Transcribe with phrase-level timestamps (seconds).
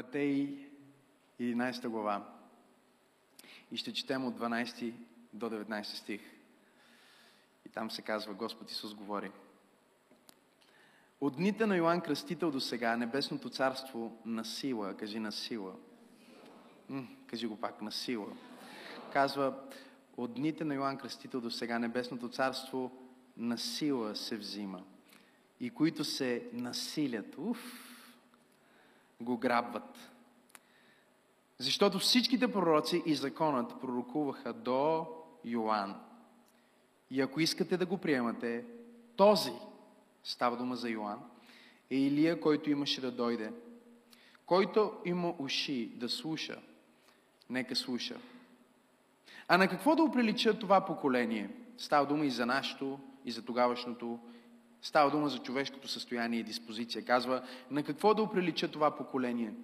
[0.00, 0.68] Матей
[1.40, 2.28] 11 глава.
[3.72, 4.92] И ще четем от 12
[5.32, 6.20] до 19 стих.
[7.66, 9.30] И там се казва, Господ Исус говори.
[11.20, 15.74] От дните на Йоанн Кръстител до сега, Небесното царство на сила, кажи на сила,
[16.88, 18.26] М, кажи го пак, на сила,
[19.12, 19.54] казва,
[20.16, 22.90] от дните на Йоанн Кръстител до сега, Небесното царство
[23.36, 24.82] на сила се взима.
[25.60, 27.89] И които се насилят, уф,
[29.20, 30.10] го грабват.
[31.58, 35.06] Защото всичките пророци и законът пророкуваха до
[35.44, 35.94] Йоанн.
[37.10, 38.64] И ако искате да го приемате,
[39.16, 39.52] този,
[40.24, 41.20] става дума за Йоанн,
[41.90, 43.52] е Илия, който имаше да дойде.
[44.46, 46.58] Който има уши да слуша,
[47.50, 48.16] нека слуша.
[49.48, 51.50] А на какво да оприлича това поколение?
[51.78, 54.18] Става дума и за нашето, и за тогавашното.
[54.82, 57.04] Става дума за човешкото състояние и диспозиция.
[57.04, 59.54] Казва, на какво да оприлича това поколение?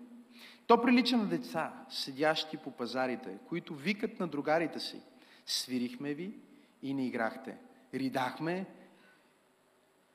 [0.66, 5.00] То прилича на деца, седящи по пазарите, които викат на другарите си.
[5.46, 6.34] Свирихме ви
[6.82, 7.56] и не играхте.
[7.94, 8.66] Ридахме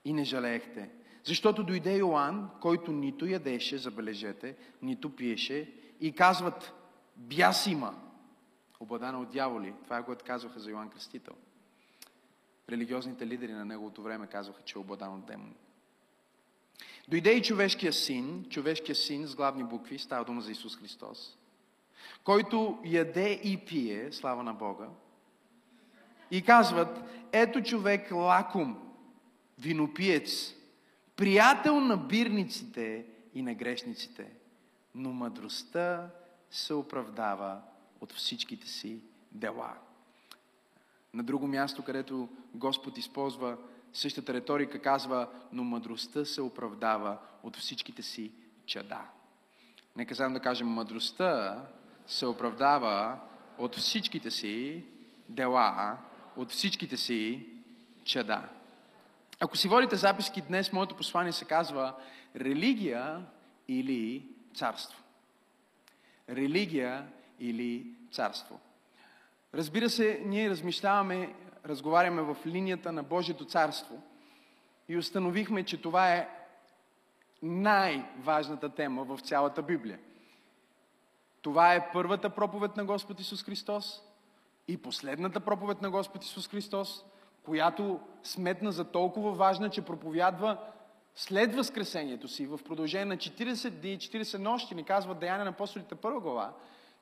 [0.06, 0.90] и не жалеехте.
[1.24, 6.74] Защото дойде Йоанн, който нито ядеше, забележете, нито пиеше и казват,
[7.16, 7.96] бяс има,
[8.80, 9.74] обладана от дяволи.
[9.84, 11.34] Това е което казваха за Йоанн Кръстител.
[12.72, 15.56] Религиозните лидери на неговото време казваха, че е обладан от демони.
[17.08, 21.38] Дойде и човешкия син, човешкия син с главни букви, става дума за Исус Христос,
[22.24, 24.88] който яде и пие, слава на Бога,
[26.32, 28.94] и казват, ето човек лаком,
[29.60, 30.54] винопиец,
[31.16, 34.32] приятел на бирниците и на грешниците,
[34.96, 36.10] но мъдростта
[36.52, 37.62] се оправдава
[38.02, 39.74] от всичките си дела.
[41.14, 43.58] На друго място, където Господ използва
[43.94, 48.32] същата риторика, казва, но мъдростта се оправдава от всичките си
[48.66, 49.02] чада.
[49.96, 51.62] Нека заедно да кажем, мъдростта
[52.08, 53.20] се оправдава
[53.58, 54.86] от всичките си
[55.30, 55.98] дела,
[56.38, 57.46] от всичките си
[58.04, 58.50] чада.
[59.40, 61.96] Ако си водите записки днес, моето послание се казва
[62.36, 63.26] религия
[63.68, 65.04] или царство.
[66.30, 67.08] Религия
[67.40, 68.60] или царство.
[69.54, 71.34] Разбира се, ние размишляваме,
[71.66, 74.02] разговаряме в линията на Божието царство
[74.90, 76.30] и установихме, че това е
[77.42, 80.00] най-важната тема в цялата Библия.
[81.42, 84.02] Това е първата проповед на Господ Исус Христос
[84.68, 87.06] и последната проповед на Господ Исус Христос,
[87.44, 90.58] която сметна за толкова важна, че проповядва
[91.16, 95.52] след Възкресението си в продължение на 40 дни и 40 нощи, ни казва Деяния на
[95.52, 96.54] апостолите първа глава,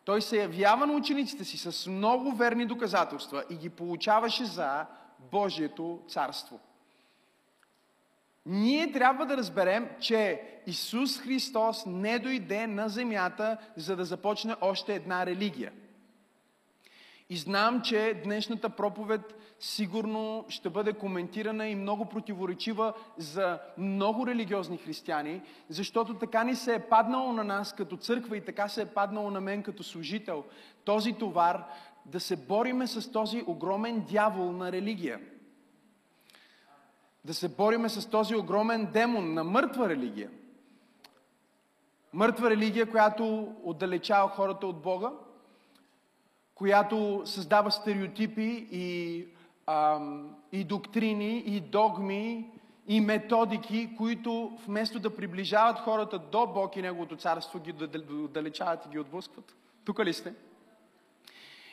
[0.06, 4.86] той се явява на учениците си с много верни доказателства и ги получаваше за
[5.32, 6.60] Божието царство.
[8.46, 14.96] Ние трябва да разберем, че Исус Христос не дойде на земята, за да започне още
[14.96, 15.72] една религия.
[17.32, 24.78] И знам, че днешната проповед сигурно ще бъде коментирана и много противоречива за много религиозни
[24.78, 28.86] християни, защото така ни се е паднало на нас като църква и така се е
[28.86, 30.44] паднало на мен като служител
[30.84, 31.64] този товар
[32.06, 35.20] да се бориме с този огромен дявол на религия.
[37.26, 40.30] Да се бориме с този огромен демон на мъртва религия.
[42.14, 45.12] Мъртва религия, която отдалечава хората от Бога,
[46.60, 49.26] която създава стереотипи и,
[49.68, 52.52] ам, и доктрини, и догми,
[52.88, 57.74] и методики, които вместо да приближават хората до Бог и Неговото царство, ги
[58.12, 59.56] отдалечават и ги отблъскват.
[59.86, 60.34] Тук ли сте?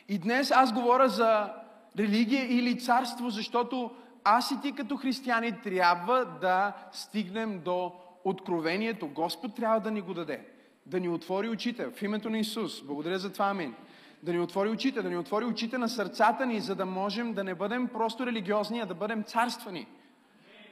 [0.09, 1.53] И днес аз говоря за
[1.99, 3.91] религия или царство, защото
[4.23, 7.93] аз и ти като християни трябва да стигнем до
[8.23, 9.07] откровението.
[9.07, 10.45] Господ трябва да ни го даде.
[10.85, 12.83] Да ни отвори очите в името на Исус.
[12.83, 13.75] Благодаря за това, амин
[14.23, 17.43] да ни отвори очите, да ни отвори очите на сърцата ни, за да можем да
[17.43, 19.87] не бъдем просто религиозни, а да бъдем царствани.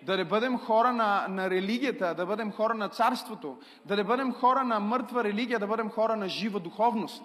[0.04, 4.34] Да не бъдем хора на, на религията, да бъдем хора на царството, да не бъдем
[4.34, 7.24] хора на мъртва религия, да бъдем хора на жива духовност.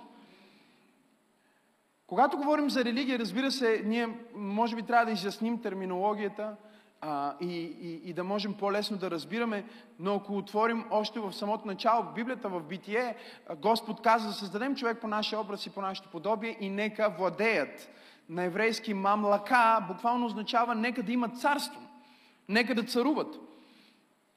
[2.06, 6.56] Когато говорим за религия, разбира се, ние може би трябва да изясним терминологията,
[7.00, 7.46] а, и,
[7.82, 9.64] и, и да можем по-лесно да разбираме,
[9.98, 13.16] но ако отворим още в самото начало в Библията, в Битие,
[13.56, 17.88] Господ каза да създадем човек по нашия образ и по нашето подобие и нека владеят.
[18.28, 21.80] На еврейски мамлака буквално означава нека да имат царство,
[22.48, 23.38] нека да царуват.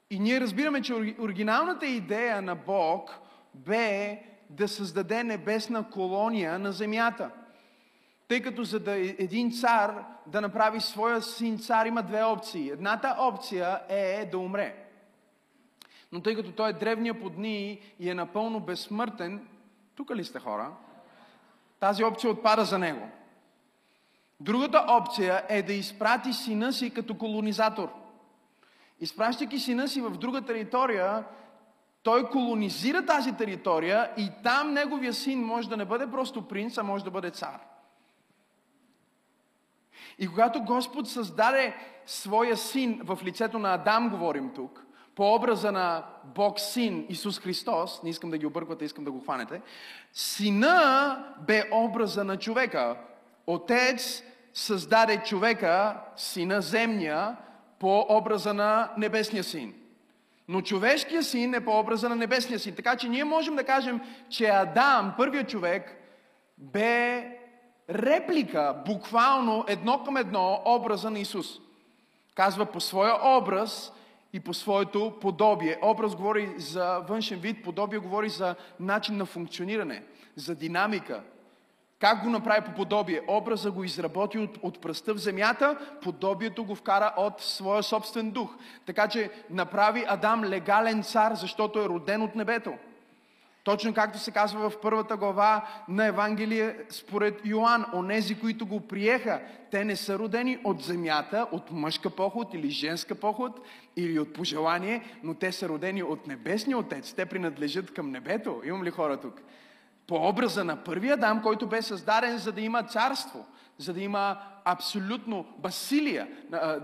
[0.10, 3.20] И ние разбираме, че оригиналната идея на Бог
[3.54, 7.30] бе да създаде небесна колония на земята–
[8.28, 12.70] тъй като за да е един цар да направи своя син цар има две опции.
[12.70, 14.76] Едната опция е да умре.
[16.12, 19.48] Но тъй като той е древния по дни и е напълно безсмъртен,
[19.96, 20.72] тук ли сте хора?
[21.80, 23.10] Тази опция отпада за него.
[24.40, 27.90] Другата опция е да изпрати сина си като колонизатор.
[29.00, 31.24] Изпращайки сина си в друга територия,
[32.04, 36.84] той колонизира тази територия и там неговия син може да не бъде просто принц, а
[36.84, 37.60] може да бъде цар.
[40.24, 41.76] И когато Господ създаде
[42.06, 44.86] своя син в лицето на Адам, говорим тук,
[45.16, 46.04] по образа на
[46.36, 49.62] Бог Син Исус Христос, не искам да ги обърквате, искам да го хванете,
[50.14, 51.18] сина
[51.48, 52.96] бе образа на човека.
[53.48, 54.24] Отец
[54.54, 57.38] създаде човека, сина земния,
[57.80, 59.74] по образа на небесния син.
[60.48, 62.76] Но човешкия син е по образа на небесния син.
[62.76, 65.98] Така че ние можем да кажем, че Адам, първият човек,
[66.58, 67.43] бе
[67.90, 71.48] реплика, буквално едно към едно, образа на Исус.
[72.36, 73.94] Казва по своя образ
[74.34, 75.80] и по своето подобие.
[75.82, 80.04] Образ говори за външен вид, подобие говори за начин на функциониране,
[80.36, 81.24] за динамика.
[82.00, 83.22] Как го направи по подобие?
[83.28, 88.56] Образа го изработи от, от пръста в земята, подобието го вкара от своя собствен дух.
[88.86, 92.74] Така че направи Адам легален цар, защото е роден от небето.
[93.64, 99.42] Точно както се казва в първата глава на Евангелие според Йоанн, онези, които го приеха,
[99.72, 103.60] те не са родени от земята, от мъжка поход или женска поход
[103.96, 107.14] или от пожелание, но те са родени от небесния Отец.
[107.14, 108.62] Те принадлежат към небето.
[108.66, 109.42] Имам ли хора тук?
[110.08, 113.46] По образа на първия Адам, който бе създаден за да има царство,
[113.78, 116.28] за да има абсолютно басилия,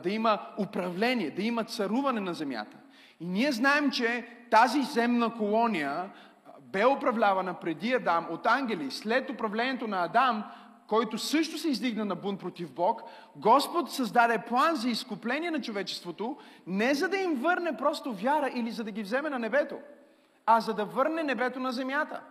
[0.04, 2.78] да има управление, да има царуване на земята.
[3.20, 6.10] И ние знаем, че тази земна колония
[6.71, 8.92] бе управлявана преди Адам от ангели.
[8.92, 10.44] След управлението на Адам,
[10.88, 13.01] който също се издигна на бунт против Бог,
[13.36, 16.38] Господ създаде план за изкупление на човечеството,
[16.68, 19.75] не за да им върне просто вяра или за да ги вземе на небето,
[20.45, 22.21] а за да върне небето на земята.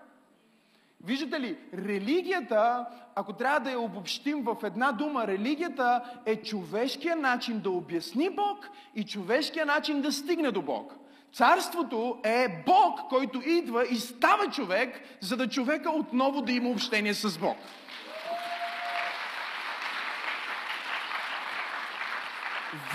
[1.04, 7.60] Виждате ли, религията, ако трябва да я обобщим в една дума, религията е човешкия начин
[7.60, 10.94] да обясни Бог и човешкия начин да стигне до Бог.
[11.32, 17.14] Царството е Бог, който идва и става човек, за да човека отново да има общение
[17.14, 17.56] с Бог.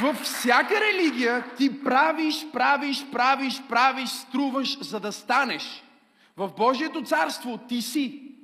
[0.01, 5.83] Във всяка религия ти правиш, правиш, правиш, правиш, струваш, за да станеш.
[6.37, 8.35] В Божието царство ти си.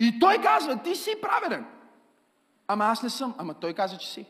[0.00, 1.66] И той казва, ти си праведен.
[2.68, 3.34] Ама аз не съм.
[3.38, 4.26] Ама той каза, че си.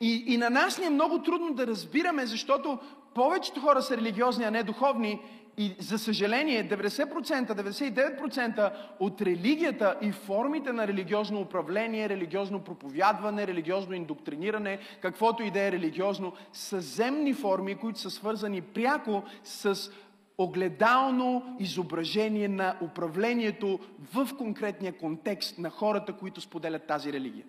[0.00, 2.78] И, и на нас ни е много трудно да разбираме, защото
[3.14, 5.20] повечето хора са религиозни, а не духовни.
[5.58, 13.94] И за съжаление, 90%, 99% от религията и формите на религиозно управление, религиозно проповядване, религиозно
[13.94, 19.90] индоктриниране, каквото и да е религиозно, са земни форми, които са свързани пряко с
[20.38, 23.78] огледално изображение на управлението
[24.14, 27.44] в конкретния контекст на хората, които споделят тази религия.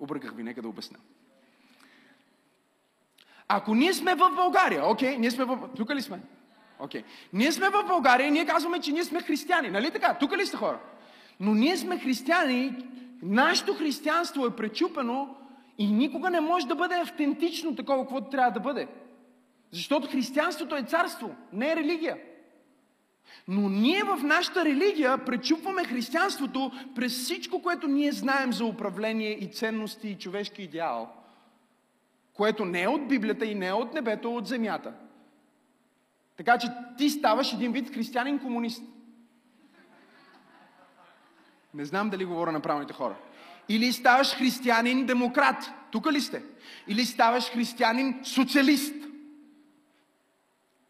[0.00, 0.98] Обърках ви, нека да обясня.
[3.48, 5.68] Ако ние сме в България, окей, okay, ние сме в...
[5.76, 6.20] Тук ли сме?
[6.78, 7.02] Окей.
[7.02, 7.04] Okay.
[7.32, 9.70] Ние сме в България и ние казваме, че ние сме християни.
[9.70, 10.14] Нали така?
[10.14, 10.80] Тук ли сте хора?
[11.40, 12.74] Но ние сме християни,
[13.22, 15.36] нашето християнство е пречупено
[15.78, 18.88] и никога не може да бъде автентично такова, каквото трябва да бъде.
[19.70, 22.16] Защото християнството е царство, не е религия.
[23.48, 29.52] Но ние в нашата религия пречупваме християнството през всичко, което ние знаем за управление и
[29.52, 31.12] ценности и човешки идеал,
[32.34, 34.92] което не е от Библията и не е от небето, а от земята.
[36.36, 36.68] Така че
[36.98, 38.82] ти ставаш един вид християнин комунист.
[41.74, 43.14] Не знам дали говоря на правилните хора.
[43.68, 45.70] Или ставаш християнин демократ.
[45.90, 46.42] Тук ли сте?
[46.88, 49.05] Или ставаш християнин социалист.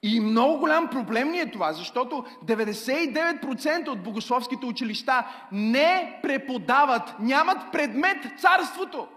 [0.08, 7.72] И много голям проблем ни е това, защото 99% от богословските училища не преподават, нямат
[7.72, 9.08] предмет царството.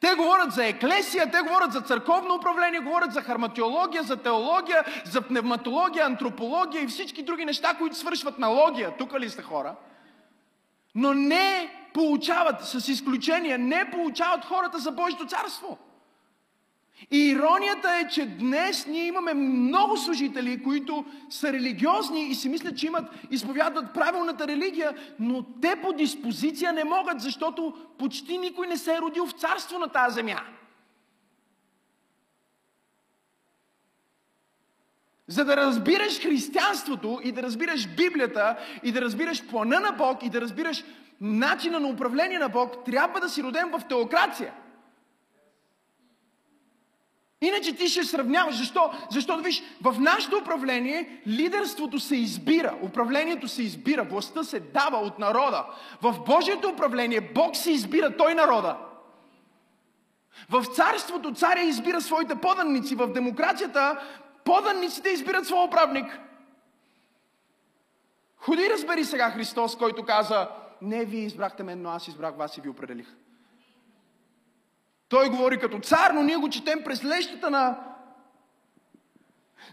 [0.00, 5.22] Те говорят за еклесия, те говорят за църковно управление, говорят за харматиология, за теология, за
[5.22, 8.96] пневматология, антропология и всички други неща, които свършват на логия.
[8.96, 9.74] Тук ли сте хора?
[10.94, 15.78] Но не получават, с изключение, не получават хората за Божието царство.
[17.10, 22.78] И иронията е, че днес ние имаме много служители, които са религиозни и си мислят,
[22.78, 28.76] че имат, изповядват правилната религия, но те по диспозиция не могат, защото почти никой не
[28.76, 30.40] се е родил в царство на тази земя.
[35.28, 40.30] За да разбираш християнството и да разбираш Библията и да разбираш плана на Бог и
[40.30, 40.84] да разбираш
[41.20, 44.52] начина на управление на Бог, трябва да си роден в теокрация–
[47.40, 48.56] Иначе ти ще сравняваш.
[48.56, 48.90] Защо?
[49.10, 55.18] Защото, виж, в нашето управление лидерството се избира, управлението се избира, властта се дава от
[55.18, 55.66] народа.
[56.02, 58.76] В Божието управление Бог се избира, той народа.
[60.50, 64.00] В царството царя избира своите поданници, в демокрацията
[64.44, 66.18] поданниците избират своя управник.
[68.36, 70.48] Ходи разбери сега Христос, който каза,
[70.82, 73.06] не вие избрахте мен, но аз избрах вас и ви определих.
[75.08, 77.78] Той говори като цар, но ние го четем през лещата на...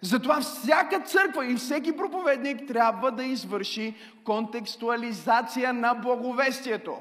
[0.01, 6.97] Затова всяка църква и всеки проповедник трябва да извърши контекстуализация на благовестието.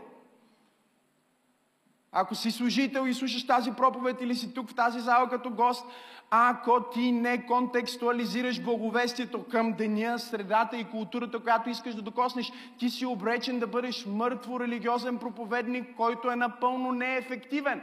[2.13, 5.87] Ако си служител и слушаш тази проповед или си тук в тази зала като гост,
[6.31, 12.91] ако ти не контекстуализираш благовестието към деня, средата и културата, която искаш да докоснеш, ти
[12.91, 17.83] си обречен да бъдеш мъртво религиозен проповедник, който е напълно неефективен.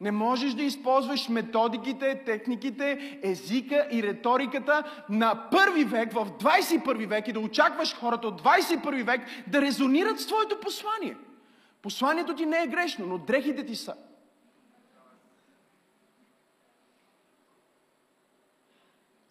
[0.00, 7.28] Не можеш да използваш методиките, техниките, езика и риториката на първи век в 21 век
[7.28, 11.16] и да очакваш хората от 21 век да резонират с твоето послание.
[11.82, 13.94] Посланието ти не е грешно, но дрехите ти са.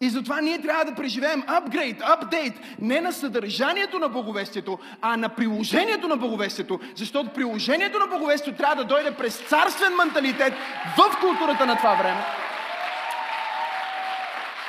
[0.00, 5.28] И затова ние трябва да преживеем апгрейд, апдейт, не на съдържанието на благовестието, а на
[5.28, 6.80] приложението на благовестието.
[6.96, 10.52] Защото приложението на благовестието трябва да дойде през царствен менталитет
[10.96, 12.24] в културата на това време.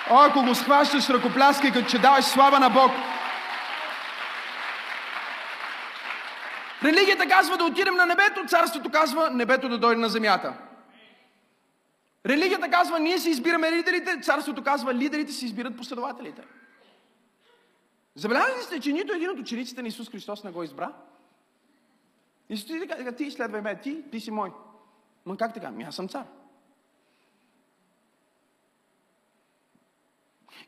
[0.09, 2.91] О, ако го схващаш ръкопляскай, като че даваш слава на Бог.
[6.83, 10.53] Религията казва да отидем на небето, царството казва небето да дойде на земята.
[12.25, 16.41] Религията казва, ние си избираме лидерите, царството казва, лидерите си избират последователите.
[18.15, 20.93] Забелязали сте, че нито един от учениците на Исус Христос не го избра?
[22.49, 24.51] И ти така, ти следвай ме, ти, ти си мой.
[25.25, 25.71] Но как така?
[25.71, 26.25] Ми аз съм цар.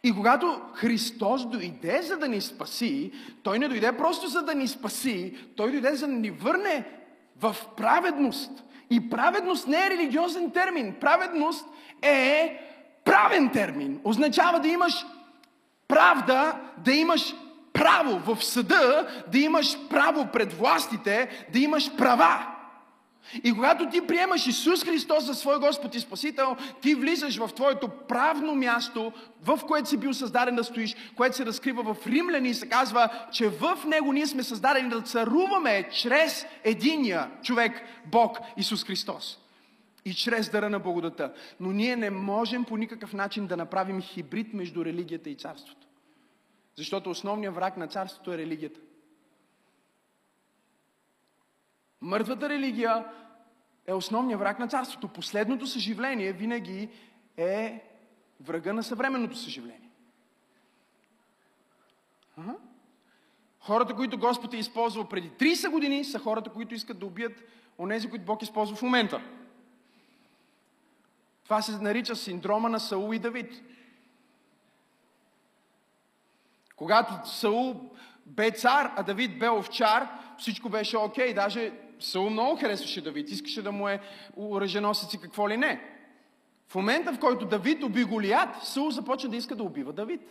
[0.03, 3.13] И когато Христос дойде за да ни спаси,
[3.43, 7.01] Той не дойде просто за да ни спаси, Той дойде за да ни върне
[7.37, 8.63] в праведност.
[8.89, 10.95] И праведност не е религиозен термин.
[10.99, 11.65] Праведност
[12.01, 12.59] е
[13.05, 13.99] правен термин.
[14.03, 15.05] Означава да имаш
[15.87, 17.35] правда, да имаш
[17.73, 22.58] право в съда, да имаш право пред властите, да имаш права.
[23.43, 27.87] И когато ти приемаш Исус Христос за свой Господ и Спасител, ти влизаш в твоето
[27.87, 32.53] правно място, в което си бил създаден да стоиш, което се разкрива в Римляни и
[32.53, 38.85] се казва, че в Него ние сме създадени да царуваме чрез единия човек, Бог Исус
[38.85, 39.39] Христос.
[40.05, 41.33] И чрез дара на благодата.
[41.59, 45.87] Но ние не можем по никакъв начин да направим хибрид между религията и царството.
[46.77, 48.79] Защото основният враг на царството е религията.
[52.01, 53.05] Мъртвата религия
[53.87, 55.07] е основният враг на царството.
[55.07, 56.89] Последното съживление винаги
[57.37, 57.83] е
[58.39, 59.89] врага на съвременното съживление.
[62.37, 62.55] Ага.
[63.59, 67.43] Хората, които Господ е използвал преди 30 години, са хората, които искат да убият
[67.79, 69.21] онези, които Бог използва в момента.
[71.43, 73.63] Това се нарича синдрома на Саул и Давид.
[76.75, 77.91] Когато Саул
[78.25, 81.31] бе цар, а Давид бе овчар, всичко беше окей.
[81.31, 81.35] Okay.
[81.35, 83.99] Даже Саул много харесваше Давид, искаше да му е
[84.37, 85.81] оръженосец и какво ли не.
[86.67, 90.21] В момента, в който Давид уби Голият, Саул започна да иска да убива Давид.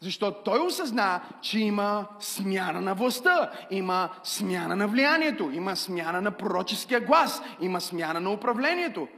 [0.00, 6.30] Защото той осъзна, че има смяна на властта, има смяна на влиянието, има смяна на
[6.30, 9.08] пророческия глас, има смяна на управлението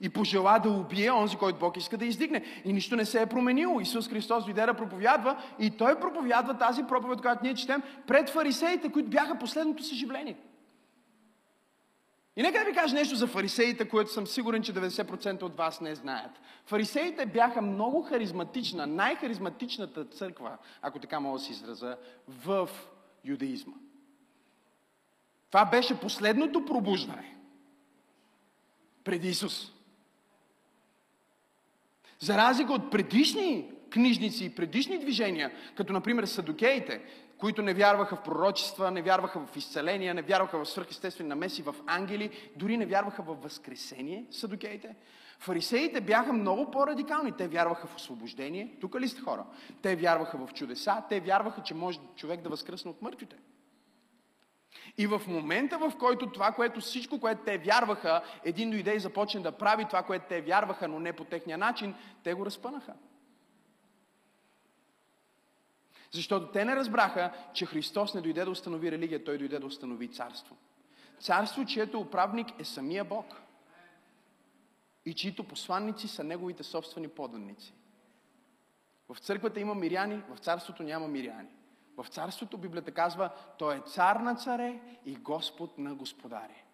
[0.00, 2.44] и пожела да убие онзи, който Бог иска да издигне.
[2.64, 3.80] И нищо не се е променило.
[3.80, 8.92] Исус Христос дойде да проповядва и Той проповядва тази проповед, която ние четем, пред фарисеите,
[8.92, 10.36] които бяха последното съживление.
[12.36, 15.80] И нека да ви кажа нещо за фарисеите, което съм сигурен, че 90% от вас
[15.80, 16.30] не знаят.
[16.66, 21.96] Фарисеите бяха много харизматична, най-харизматичната църква, ако така мога да се израза,
[22.28, 22.68] в
[23.24, 23.74] юдеизма.
[25.50, 27.36] Това беше последното пробуждане
[29.04, 29.73] преди Исус.
[32.24, 37.02] За разлика от предишни книжници и предишни движения, като например садокеите,
[37.38, 41.74] които не вярваха в пророчества, не вярваха в изцеления, не вярваха в свърхестествени намеси, в
[41.86, 44.94] ангели, дори не вярваха в възкресение, садокеите.
[45.38, 47.32] Фарисеите бяха много по-радикални.
[47.32, 48.76] Те вярваха в освобождение.
[48.80, 49.44] Тук ли сте хора?
[49.82, 51.02] Те вярваха в чудеса.
[51.08, 53.36] Те вярваха, че може човек да възкръсне от мъртвите.
[54.98, 59.40] И в момента, в който това, което всичко, което те вярваха, един дойде и започне
[59.40, 62.94] да прави това, което те вярваха, но не по техния начин, те го разпънаха.
[66.10, 70.08] Защото те не разбраха, че Христос не дойде да установи религия, Той дойде да установи
[70.08, 70.56] царство.
[71.20, 73.26] Царство, чието управник е самия Бог.
[75.06, 77.74] и чието посланници са неговите собствени поданници.
[79.08, 81.48] В църквата има миряни, в царството няма миряни.
[81.96, 86.64] В царството Библията казва, той е цар на царе и Господ на господари.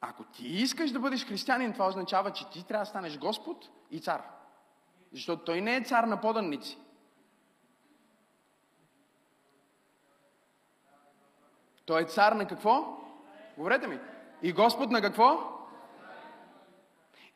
[0.00, 4.00] Ако ти искаш да бъдеш християнин, това означава, че ти трябва да станеш Господ и
[4.00, 4.22] цар.
[5.12, 6.78] Защото той не е цар на поданници.
[11.84, 12.98] Той е цар на какво?
[13.56, 13.98] Говорете ми.
[14.42, 15.57] И Господ на какво?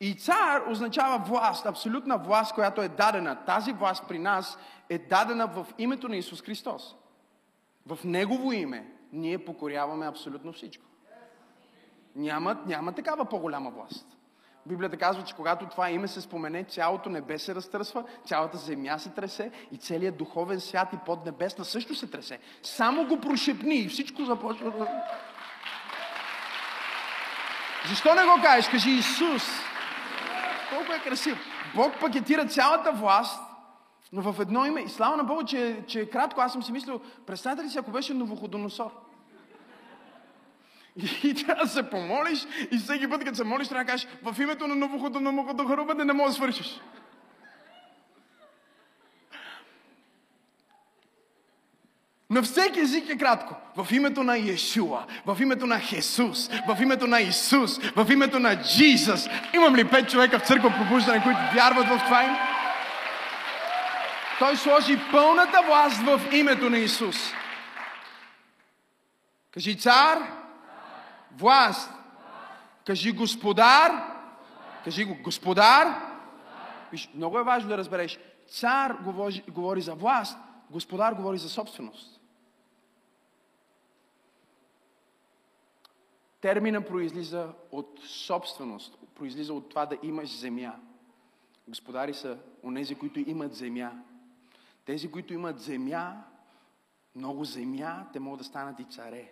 [0.03, 3.45] И цар означава власт, абсолютна власт, която е дадена.
[3.45, 4.57] Тази власт при нас
[4.89, 6.95] е дадена в името на Исус Христос.
[7.85, 10.85] В Негово име ние покоряваме абсолютно всичко.
[12.15, 14.07] Няма, няма такава по-голяма власт.
[14.65, 19.09] Библията казва, че когато това име се спомене, цялото небе се разтърсва, цялата земя се
[19.09, 22.39] тресе и целият духовен свят и поднебесна също се тресе.
[22.63, 24.87] Само го прошепни и всичко започва.
[27.89, 28.67] Защо не го кажеш?
[28.69, 29.72] Кажи Исус.
[30.77, 31.37] Колко е красив.
[31.75, 33.41] Бог пакетира цялата власт,
[34.11, 34.81] но в едно име.
[34.81, 36.41] И слава на Бога, че, че е кратко.
[36.41, 38.91] Аз съм си мислил, представете ли си, ако беше Новоходоносор?
[41.23, 44.41] И, трябва да се помолиш и всеки път, като се молиш, трябва да кажеш в
[44.41, 46.81] името на Новоходоносор, не можеш да свършиш.
[52.33, 53.55] На всеки език е кратко.
[53.75, 58.63] В името на Иешуа, в името на Хесус, в името на Исус, в името на
[58.63, 59.27] Джизус.
[59.53, 62.35] Имам ли пет човека в църква пробуждане, които вярват в това им?
[64.39, 67.15] Той сложи пълната власт в името на Исус.
[69.51, 70.17] Кажи цар,
[71.37, 71.91] власт.
[72.85, 73.91] Кажи господар.
[74.83, 75.87] Кажи го господар.
[76.91, 78.19] Виж, много е важно да разбереш.
[78.51, 80.37] Цар говори, говори за власт,
[80.69, 82.12] господар говори за собственост.
[86.43, 90.75] Термина произлиза от собственост, произлиза от това да имаш земя.
[91.67, 93.91] Господари са онези, които имат земя.
[94.85, 96.23] Тези, които имат земя,
[97.15, 99.31] много земя, те могат да станат и царе.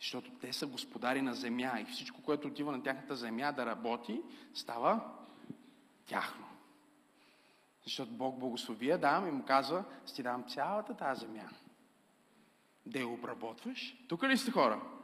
[0.00, 4.22] Защото те са господари на земя и всичко, което отива на тяхната земя да работи,
[4.54, 5.00] става
[6.06, 6.46] тяхно.
[7.84, 11.48] Защото Бог благослови Адам и му казва, ще ти дам цялата тази земя.
[12.86, 13.96] Да я обработваш.
[14.08, 14.97] Тук ли сте хора?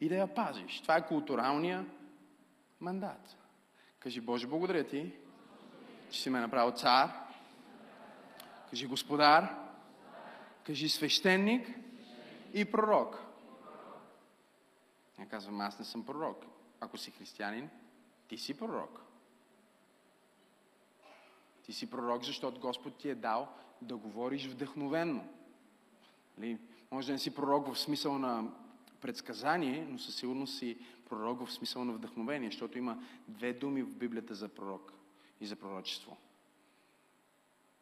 [0.00, 0.80] И да я пазиш.
[0.80, 1.86] Това е културалния
[2.80, 3.36] мандат.
[3.98, 5.12] Кажи, Боже, благодаря ти,
[6.10, 7.10] че си ме направил цар.
[8.70, 9.54] Кажи, господар.
[10.64, 11.68] Кажи, свещеник
[12.54, 13.22] и пророк.
[15.18, 16.44] Я казвам, аз не съм пророк.
[16.80, 17.70] Ако си християнин,
[18.28, 19.00] ти си пророк.
[21.62, 23.48] Ти си пророк, защото Господ ти е дал
[23.82, 25.28] да говориш вдъхновенно.
[26.38, 26.58] Нали?
[26.90, 28.50] Може да не си пророк в смисъл на
[29.00, 33.90] предсказание, но със сигурност си пророк в смисъл на вдъхновение, защото има две думи в
[33.90, 34.92] Библията за пророк
[35.40, 36.16] и за пророчество.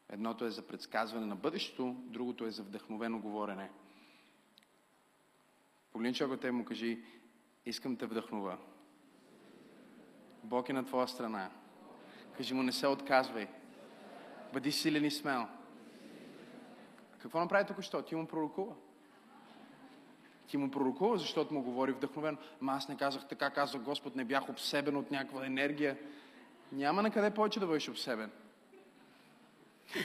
[0.08, 3.70] Едното е за предсказване на бъдещето, другото е за вдъхновено говорене.
[5.92, 7.04] Погледни човекът му кажи,
[7.66, 8.58] искам те вдъхнува.
[10.44, 11.50] Бог е на твоя страна.
[12.36, 13.48] Кажи му, не се отказвай.
[14.52, 15.48] Бъди силен и смел.
[17.18, 18.02] Какво направи тук що?
[18.02, 18.74] Ти му пророкува.
[20.48, 22.38] Ти му пророкува, защото му говори вдъхновено.
[22.60, 25.96] Ма аз не казах така, казах Господ, не бях обсебен от някаква енергия.
[26.72, 28.30] Няма на къде повече да бъдеш обсебен.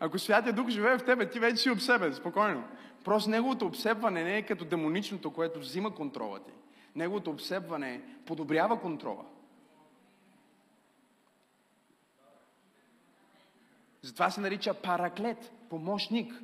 [0.00, 2.64] Ако Святия Дух живее в тебе, ти вече си обсебен, спокойно.
[3.04, 6.52] Просто неговото обсебване не е като демоничното, което взима контрола ти.
[6.94, 9.24] Неговото обсебване подобрява контрола.
[14.02, 16.34] Затова се нарича параклет, помощник.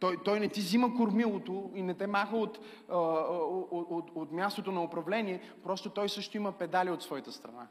[0.00, 2.58] Той, той не ти взима кормилото и не те маха от,
[2.88, 7.66] от, от, от мястото на управление, просто той също има педали от своята страна.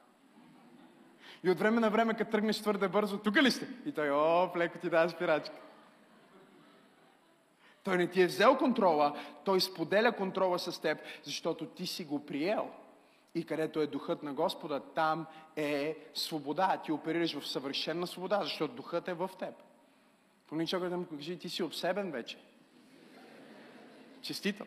[1.43, 3.67] И от време на време, като тръгнеш твърде бързо, тук ли сте?
[3.85, 5.55] И той, о, леко ти дава спирачка.
[7.83, 12.25] Той не ти е взел контрола, той споделя контрола с теб, защото ти си го
[12.25, 12.69] приел.
[13.35, 16.81] И където е духът на Господа, там е свобода.
[16.85, 19.55] Ти оперираш в съвършена свобода, защото духът е в теб.
[20.47, 22.37] Помни човек да му кажи, ти си обсебен вече.
[24.21, 24.65] Честито.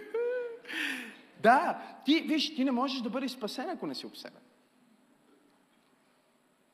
[1.40, 4.42] да, ти, виж, ти не можеш да бъдеш спасен, ако не си обсебен.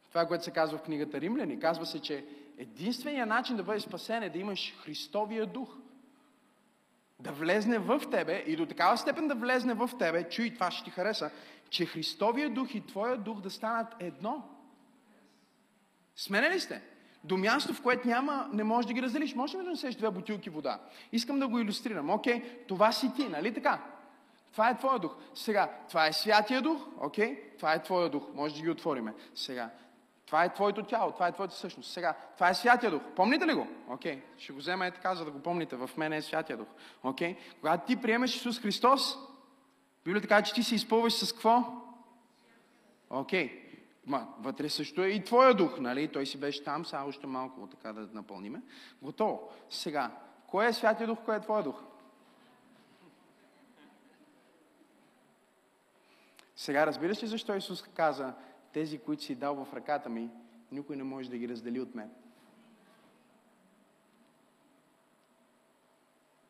[0.09, 2.25] Това, което се казва в книгата Римляни, казва се, че
[2.59, 5.77] единственият начин да бъдеш спасен е да имаш Христовия дух.
[7.21, 10.85] Да влезне в тебе и до такава степен да влезне в тебе, чуй, това ще
[10.85, 11.31] ти хареса,
[11.71, 14.49] че Христовия дух и твоя дух да станат едно.
[16.17, 16.83] Смене ли сте?
[17.25, 19.35] До място, в което няма, не можеш да ги разделиш.
[19.35, 20.79] Може ли да носеш две бутилки вода?
[21.13, 22.11] Искам да го иллюстрирам.
[22.11, 23.81] Окей, това си ти, нали така?
[24.53, 25.17] Това е Твоя дух.
[25.35, 27.43] Сега, това е Святия дух, окей?
[27.57, 28.23] Това е Твоя дух.
[28.35, 29.15] Може да ги отвориме.
[29.35, 29.71] Сега,
[30.27, 31.93] това е Твоето тяло, това е Твоята същност.
[31.93, 33.03] Сега, това е Святия Дух.
[33.17, 33.67] Помните ли го?
[33.89, 34.23] Окей.
[34.39, 35.77] Ще го взема е така, за да го помните.
[35.77, 36.69] В мен е Святия Дух.
[37.03, 37.37] Окей.
[37.61, 39.19] Когато ти приемеш Исус Христос,
[40.05, 41.65] Библията казва, че ти се изпълваш с какво?
[43.11, 43.70] Окей.
[44.11, 46.13] Ма, вътре също е и Твоя дух, нали?
[46.13, 48.63] Той си беше там, сега още малко така да напълниме.
[49.03, 49.51] Готово.
[49.71, 51.83] Сега, кой е Святия Дух, кой е Твоя дух?
[56.57, 58.35] Сега разбираш ли защо Исус каза,
[58.73, 60.31] тези, които си дал в ръката ми,
[60.73, 62.11] никой не може да ги раздели от мен.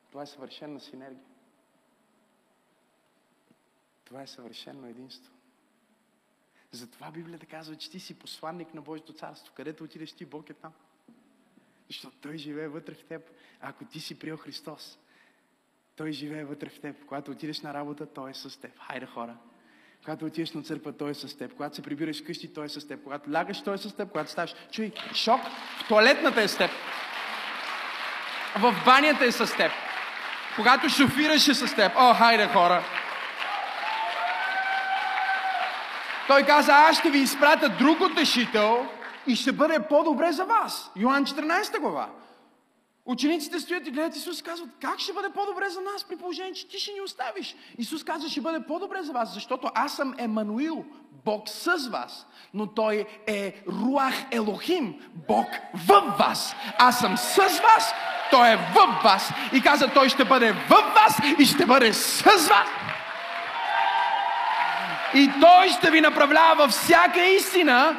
[0.08, 1.24] Това е съвършена синергия.
[4.04, 5.32] Това е съвършено единство.
[6.72, 9.54] Затова Библията казва, че ти си посланник на Божието царство.
[9.56, 10.72] Където отидеш ти, Бог е там.
[11.88, 13.30] Защото Той живее вътре в теб.
[13.60, 14.98] Ако ти си приел Христос,
[15.96, 17.04] Той живее вътре в теб.
[17.06, 18.78] Когато отидеш на работа, Той е с теб.
[18.78, 19.36] Хайде хора,
[20.04, 21.52] когато отидеш на църква, той е с теб.
[21.52, 23.02] Когато се прибираш вкъщи, той е с теб.
[23.02, 24.10] Когато лягаш, той е с теб.
[24.10, 25.40] Когато ставаш, чуй, шок,
[25.78, 26.70] в туалетната е с теб.
[28.56, 29.72] В банята е с теб.
[30.56, 31.92] Когато шофираш е с теб.
[31.96, 32.99] О, хайде хора!
[36.30, 38.86] Той каза, аз ще ви изпратя друг утешител
[39.26, 40.90] и ще бъде по-добре за вас.
[40.96, 42.08] Йоан 14 глава.
[43.04, 46.52] Учениците стоят и гледат Исус и казват, как ще бъде по-добре за нас при положение,
[46.52, 47.56] че ти ще ни оставиш?
[47.78, 50.84] Исус казва, ще бъде по-добре за вас, защото аз съм Емануил,
[51.24, 54.94] Бог с вас, но Той е Руах Елохим,
[55.28, 55.46] Бог
[55.86, 56.54] в вас.
[56.78, 57.94] Аз съм с вас,
[58.30, 59.30] Той е в вас.
[59.52, 62.68] И каза, Той ще бъде в вас и ще бъде с вас.
[65.14, 67.96] И Той ще ви направлява във всяка истина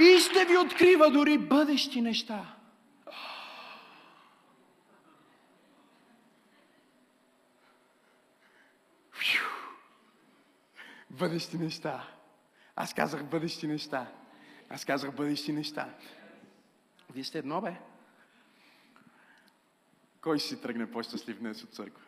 [0.00, 2.44] и ще ви открива дори бъдещи неща.
[11.10, 12.08] Бъдещи неща.
[12.76, 14.06] Аз казах бъдещи неща.
[14.70, 15.88] Аз казах бъдещи неща.
[17.14, 17.74] Вие сте едно, бе.
[20.20, 22.02] Кой ще си тръгне по-щастлив днес от църква?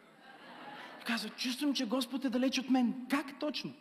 [1.07, 3.07] Казва, чувствам, че Господ е далеч от мен.
[3.11, 3.75] Как точно?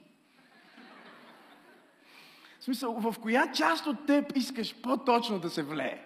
[2.61, 6.01] В смисъл, в коя част от теб искаш по-точно да се влее?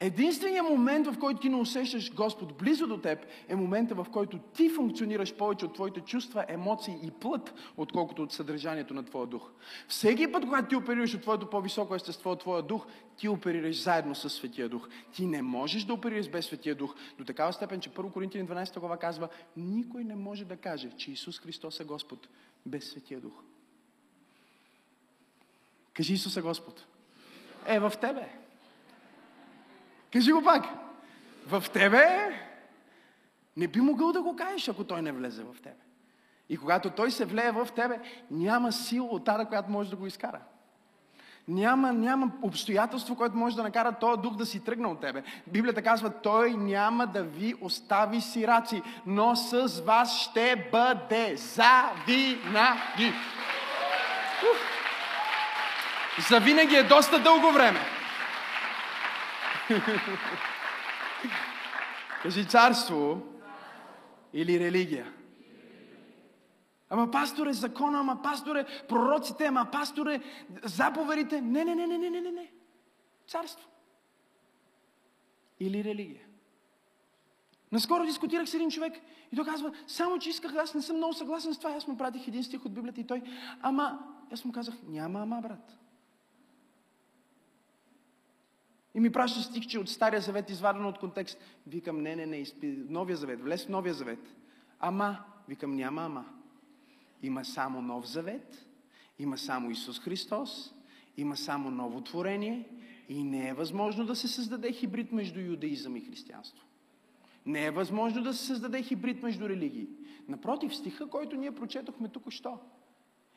[0.00, 4.38] Единственият момент, в който ти не усещаш Господ близо до теб, е момента, в който
[4.38, 9.50] ти функционираш повече от твоите чувства, емоции и плът, отколкото от съдържанието на твоя дух.
[9.88, 14.14] Всеки път, когато ти оперираш от твоето по-високо естество, от твоя дух, ти оперираш заедно
[14.14, 14.88] с Светия Дух.
[15.12, 16.94] Ти не можеш да оперираш без Светия Дух.
[17.18, 21.12] До такава степен, че 1 Коринтияни 12 глава казва, никой не може да каже, че
[21.12, 22.28] Исус Христос е Господ
[22.66, 23.42] без Светия Дух.
[26.00, 26.86] Кажи Исус е Господ.
[27.66, 28.28] Е в тебе.
[30.12, 30.64] Кажи го пак.
[31.46, 32.06] В тебе
[33.56, 35.82] не би могъл да го кажеш, ако той не влезе в тебе.
[36.48, 40.06] И когато той се влее в тебе, няма сила от тара, която може да го
[40.06, 40.40] изкара.
[41.48, 45.22] Няма, няма обстоятелство, което може да накара този дух да си тръгне от тебе.
[45.46, 53.14] Библията казва, той няма да ви остави сираци, но с вас ще бъде завинаги.
[56.18, 57.80] Завинаги е доста дълго време.
[62.22, 63.22] Кажи царство
[64.32, 65.12] или религия.
[66.90, 70.20] Ама пасторе закона, ама пасторе пророците, ама пасторе
[70.64, 71.40] заповедите.
[71.40, 72.52] Не, не, не, не, не, не, не.
[73.28, 73.68] Царство.
[75.60, 76.26] Или религия.
[77.72, 78.94] Наскоро дискутирах с един човек
[79.32, 81.70] и той казва, само че исках, аз не съм много съгласен с това.
[81.70, 83.22] Аз му пратих един стих от Библията и той,
[83.62, 83.98] ама,
[84.32, 85.79] аз му казах, няма ама, брат.
[88.94, 91.38] И ми праща стихче от Стария завет, извадено от контекст.
[91.66, 92.44] Викам, не, не, не,
[92.88, 94.36] Новия завет, влез в Новия завет.
[94.80, 96.24] Ама, викам, няма ама.
[97.22, 98.66] Има само нов завет,
[99.18, 100.74] има само Исус Христос,
[101.16, 102.68] има само ново творение
[103.08, 106.66] и не е възможно да се създаде хибрид между юдаизъм и християнство.
[107.46, 109.88] Не е възможно да се създаде хибрид между религии.
[110.28, 112.58] Напротив, стиха, който ние прочетохме тук-що,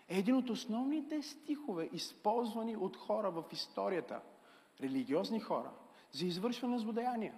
[0.10, 4.20] е един от основните стихове, използвани от хора в историята–
[4.82, 5.72] религиозни хора
[6.12, 7.34] за извършване на злодеяния.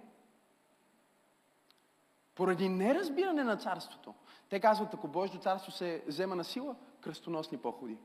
[2.34, 4.14] Поради неразбиране на царството.
[4.48, 7.98] Те казват, ако Божието царство се взема на сила, кръстоносни походи.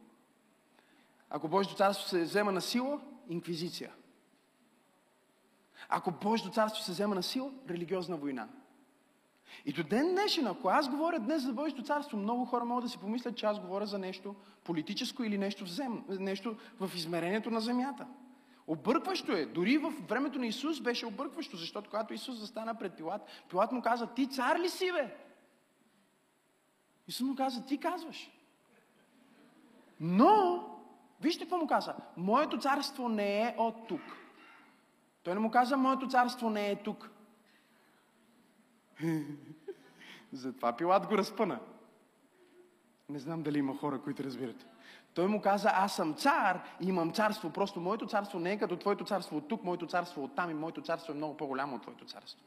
[1.30, 3.91] Ако Божието царство се взема на сила, инквизиция.
[5.89, 8.48] Ако Божието царство се взема на сила, религиозна война.
[9.65, 12.89] И до ден днешен, ако аз говоря днес за Божието царство, много хора могат да
[12.89, 17.52] си помислят, че аз говоря за нещо политическо или нещо в, зем, нещо в измерението
[17.52, 18.08] на земята.
[18.67, 19.45] Объркващо е.
[19.45, 23.82] Дори в времето на Исус беше объркващо, защото когато Исус застана пред Пилат, Пилат му
[23.82, 25.15] каза, ти цар ли си, бе?
[27.08, 28.32] Исус му каза, ти казваш.
[30.00, 30.63] Но,
[31.21, 31.95] вижте какво му каза.
[32.17, 34.02] Моето царство не е от тук.
[35.24, 37.10] Той не му каза, моето царство не е тук.
[40.32, 41.60] Затова Пилат го разпъна.
[43.10, 44.65] Не знам дали има хора, които разбират.
[45.13, 47.50] Той му каза, аз съм цар и имам царство.
[47.50, 50.54] Просто моето царство не е като твоето царство от тук, моето царство от там и
[50.54, 52.39] моето царство е много по-голямо от твоето царство.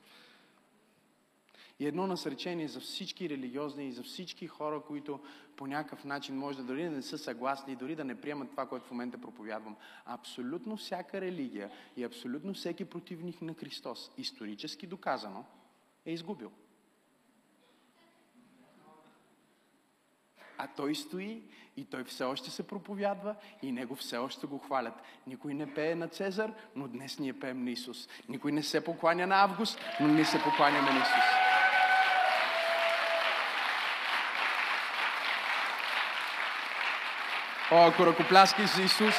[1.81, 5.21] И едно насречение за всички религиозни и за всички хора, които
[5.57, 8.51] по някакъв начин може да дори да не са съгласни и дори да не приемат
[8.51, 9.77] това, което в момента проповядвам.
[10.07, 15.45] Абсолютно всяка религия и абсолютно всеки противник на Христос, исторически доказано,
[16.07, 16.53] е изгубил.
[20.59, 21.43] А той стои
[21.77, 25.03] и той все още се проповядва и него все още го хвалят.
[25.27, 28.09] Никой не пее на Цезар, но днес ние пеем на Исус.
[28.29, 31.25] Никой не се покланя на Август, но ние се покланяме на Исус.
[37.71, 39.15] О, ако ръкопляскай за Исус,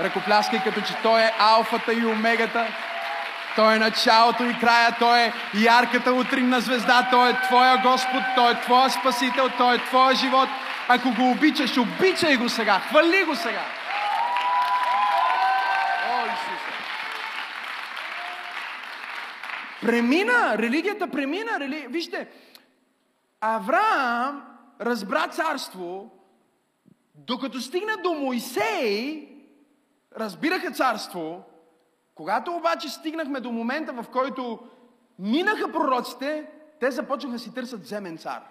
[0.00, 2.66] ръкопляскай като че Той е алфата и омегата,
[3.56, 8.52] той е началото и края, Той е ярката утринна звезда, Той е Твоя Господ, Той
[8.52, 10.48] е Твоя Спасител, Той е Твоя живот.
[10.88, 13.62] Ако го обичаш, обичай го сега, хвали го сега.
[16.10, 16.72] О, Исусе!
[19.80, 21.60] Премина, религията премина.
[21.60, 21.86] Рели...
[21.90, 22.28] Вижте,
[23.40, 24.42] Авраам
[24.80, 26.10] разбра царство,
[27.14, 29.28] докато стигна до Моисей,
[30.16, 31.44] разбираха царство,
[32.16, 34.58] когато обаче стигнахме до момента, в който
[35.18, 36.50] минаха пророците,
[36.80, 38.42] те започнаха да си търсят земен цар.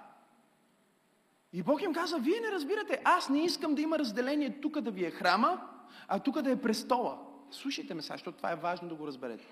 [1.54, 4.92] И Бог им каза, вие не разбирате, аз не искам да има разделение тук да
[4.92, 5.62] ви е храма,
[6.08, 7.18] а тук да е престола.
[7.52, 9.46] Слушайте ме сега, защото това е важно да го разберете.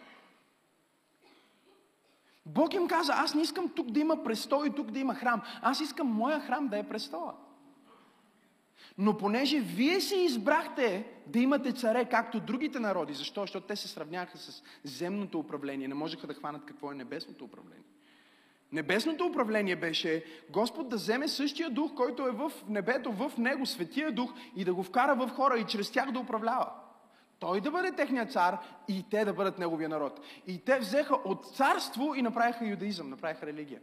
[2.46, 5.42] Бог им каза, аз не искам тук да има престол и тук да има храм.
[5.62, 7.34] Аз искам моя храм да е престола.
[8.98, 13.42] Но понеже вие си избрахте да имате царе, както другите народи, защо?
[13.42, 17.84] Защото те се сравняха с земното управление, не можеха да хванат какво е небесното управление.
[18.72, 24.12] Небесното управление беше Господ да вземе същия дух, който е в небето, в него, светия
[24.12, 26.70] дух, и да го вкара в хора и чрез тях да управлява.
[27.40, 30.22] Той да бъде техният цар и те да бъдат неговия народ.
[30.48, 33.82] И те взеха от царство и направиха юдаизъм, направиха религия.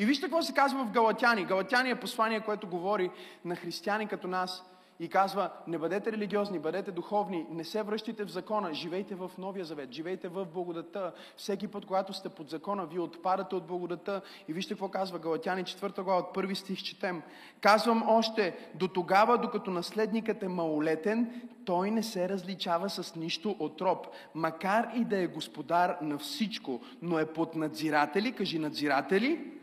[0.00, 1.44] И вижте какво се казва в Галатяни.
[1.44, 3.10] Галатяни е послание, което говори
[3.44, 4.64] на християни като нас
[5.00, 9.64] и казва, не бъдете религиозни, бъдете духовни, не се връщайте в закона, живейте в Новия
[9.64, 11.12] Завет, живейте в благодата.
[11.36, 14.20] Всеки път, когато сте под закона, вие отпадате от благодата.
[14.48, 17.22] И вижте какво казва Галатяни 4 глава, от първи стих четем.
[17.60, 23.80] Казвам още, до тогава, докато наследникът е малолетен, той не се различава с нищо от
[23.80, 29.59] роб, макар и да е господар на всичко, но е под надзиратели, кажи надзиратели,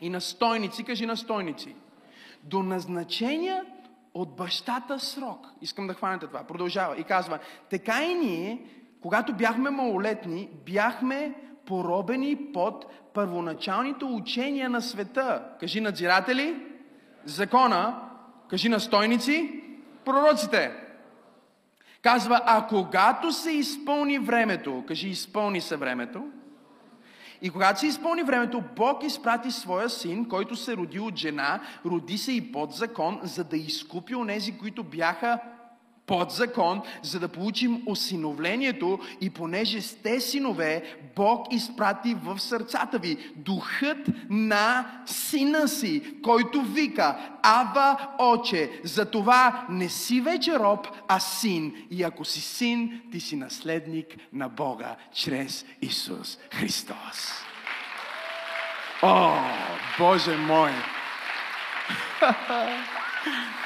[0.00, 1.74] и настойници, кажи настойници.
[2.42, 3.64] До назначения
[4.14, 5.46] от бащата срок.
[5.62, 6.44] Искам да хванете това.
[6.44, 7.38] Продължава и казва,
[7.70, 8.64] така и ние,
[9.02, 11.34] когато бяхме малолетни, бяхме
[11.66, 15.42] поробени под първоначалните учения на света.
[15.60, 16.66] Кажи надзиратели,
[17.24, 18.00] закона,
[18.48, 19.62] кажи настойници,
[20.04, 20.72] пророците.
[22.02, 26.24] Казва, а когато се изпълни времето, кажи изпълни се времето,
[27.42, 32.18] и когато се изпълни времето, Бог изпрати своя син, който се роди от жена, роди
[32.18, 35.40] се и под закон, за да изкупи онези, които бяха
[36.06, 43.32] под закон, за да получим осиновлението и понеже сте синове, Бог изпрати в сърцата ви
[43.36, 43.98] духът
[44.30, 51.86] на сина си, който вика, Ава, Оче, за това не си вече роб, а син.
[51.90, 57.32] И ако си син, ти си наследник на Бога чрез Исус Христос.
[59.02, 59.32] О,
[59.98, 60.70] Боже мой!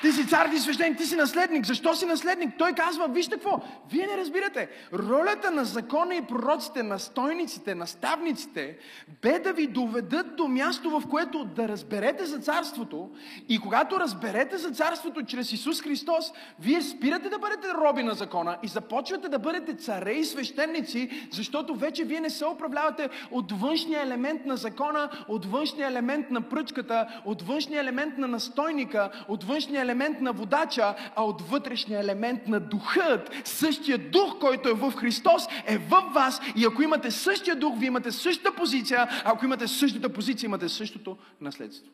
[0.00, 1.66] Ти си цар, ти свещеник, ти си наследник.
[1.66, 2.50] Защо си наследник?
[2.58, 4.68] Той казва, вижте какво, вие не разбирате.
[4.92, 8.78] Ролята на закона и пророците, настойниците, наставниците,
[9.22, 13.10] бе да ви доведат до място, в което да разберете за царството.
[13.48, 18.58] И когато разберете за царството чрез Исус Христос, вие спирате да бъдете роби на закона
[18.62, 24.02] и започвате да бъдете царе и свещеници, защото вече вие не се управлявате от външния
[24.02, 29.85] елемент на закона, от външния елемент на пръчката, от външния елемент на настойника, от външния
[29.86, 33.30] елемент на водача, а от вътрешния елемент на духът.
[33.44, 36.40] Същия дух, който е в Христос, е в вас.
[36.56, 39.08] И ако имате същия дух, вие имате същата позиция.
[39.24, 41.92] А ако имате същата позиция, имате същото наследство.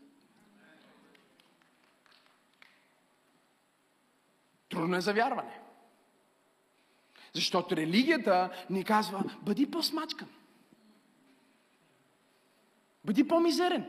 [4.69, 5.61] Трудно е за вярване.
[7.33, 10.29] Защото религията ни казва, бъди по-смачкан.
[13.05, 13.85] Бъди по-мизерен.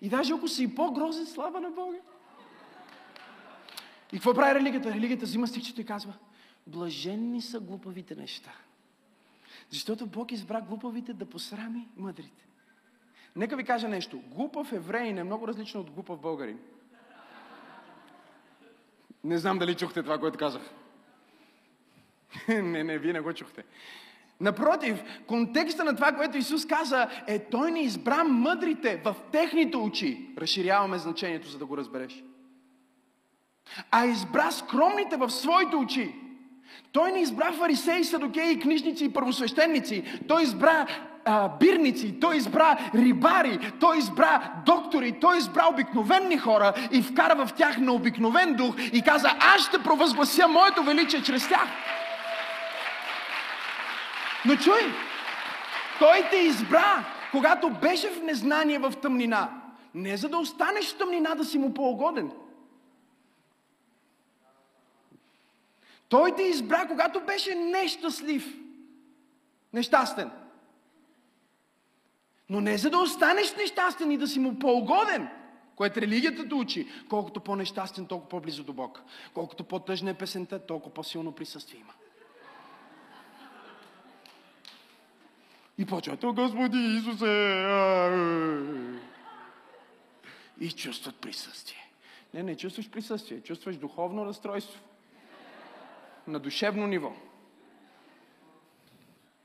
[0.00, 1.98] И даже ако си по-грозен, слава на Бога.
[4.14, 4.94] И какво прави религията?
[4.94, 6.14] Религията взима стихчето и казва,
[6.66, 8.52] блаженни са глупавите неща.
[9.70, 12.46] Защото Бог избра глупавите да посрами мъдрите.
[13.36, 14.22] Нека ви кажа нещо.
[14.26, 16.58] Глупав евреин е много различно от глупав българин.
[19.24, 20.62] Не знам дали чухте това, което казах.
[22.48, 23.64] не, не, вие не го чухте.
[24.40, 30.34] Напротив, контекста на това, което Исус каза, е Той не избра мъдрите в техните очи.
[30.38, 32.24] Разширяваме значението, за да го разбереш.
[33.90, 36.14] А избра скромните в своите очи.
[36.92, 40.04] Той не избра фарисеи, садокеи, книжници и първосвещеници.
[40.28, 40.86] Той избра
[41.24, 47.52] а, бирници, той избра рибари, той избра доктори, той избра обикновенни хора и вкара в
[47.52, 51.68] тях на обикновен дух и каза, аз ще провъзглася моето величие чрез тях.
[54.44, 54.80] Но чуй,
[55.98, 59.48] той те избра, когато беше в незнание в тъмнина.
[59.94, 62.30] Не за да останеш в тъмнина да си му по-угоден.
[66.14, 68.58] Той те избра, когато беше нещастлив.
[69.72, 70.30] Нещастен.
[72.50, 75.28] Но не за да останеш нещастен и да си му по-угоден,
[75.76, 76.88] което религията те учи.
[77.08, 79.02] Колкото по-нещастен, толкова по-близо до Бог.
[79.34, 81.92] Колкото по-тъжна е песента, толкова по-силно присъствие има.
[85.78, 87.24] И почват, о Господи Исусе!
[90.60, 91.90] И чувстват присъствие.
[92.34, 94.80] Не, не чувстваш присъствие, чувстваш духовно разстройство.
[96.26, 97.12] На душевно ниво.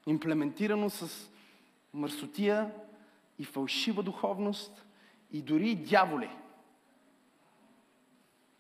[0.08, 1.30] Имплементирано с
[1.94, 2.72] мърсотия
[3.40, 4.86] и фалшива духовност
[5.32, 6.30] и дори дяволи.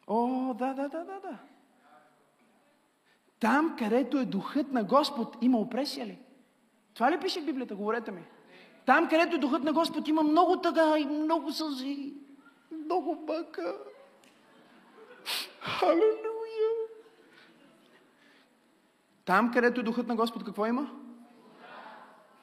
[0.07, 1.37] О, да, да, да, да, да.
[3.39, 6.19] Там, където е духът на Господ, има опресия ли?
[6.93, 7.75] Това ли пише в Библията?
[7.75, 8.23] Говорете ми.
[8.85, 12.13] Там, където е духът на Господ, има много тъга и много сълзи.
[12.71, 13.77] Много бъка.
[15.59, 16.28] Халелуя!
[19.29, 20.89] Там, където е духът на Господ, какво има?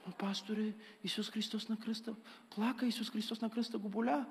[0.07, 0.73] Но, пасторе,
[1.05, 2.15] Исус Христос на кръста.
[2.55, 4.25] Плака Исус Христос на кръста, го боля.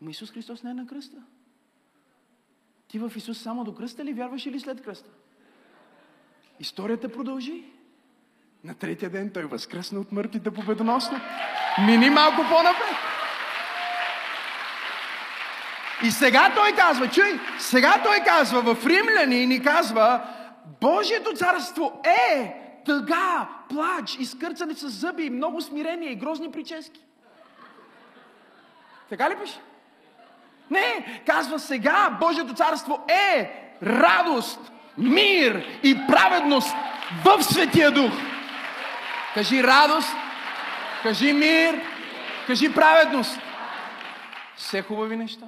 [0.00, 1.16] Но Исус Христос не е на кръста.
[2.88, 5.10] Ти в Исус само до кръста ли вярваш или след кръста?
[6.60, 7.64] Историята продължи.
[8.64, 11.20] На третия ден той възкръсна от мъртвите победоносно.
[11.86, 12.96] Мини малко по-напред.
[16.04, 20.37] И сега той казва, чуй, сега той казва в Римляни ни казва,
[20.80, 22.54] Божието царство е
[22.84, 27.00] тъга, плач, изкърцани с зъби, много смирение и грозни прически.
[29.08, 29.60] Така ли пише?
[30.70, 33.50] Не, казва сега Божието царство е
[33.82, 34.60] радост,
[34.98, 36.74] мир и праведност
[37.24, 38.12] в Светия Дух.
[39.34, 40.12] Кажи радост,
[41.02, 41.80] кажи мир,
[42.46, 43.40] кажи праведност.
[44.56, 45.46] Все хубави неща.